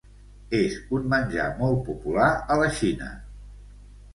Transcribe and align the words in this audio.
És 0.59 0.77
un 0.99 1.03
menjar 1.13 1.45
molt 1.61 1.77
popular 1.91 2.33
a 2.55 2.59
la 2.63 2.71
Xina. 2.79 3.11